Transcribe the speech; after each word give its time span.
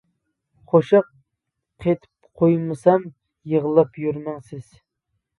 قوشاق 0.69 1.09
قېتىپ 1.85 2.39
قويمىسام، 2.41 3.05
يىغلاپ 3.53 4.01
يۈرمەڭ 4.05 4.41
سىز. 4.49 4.71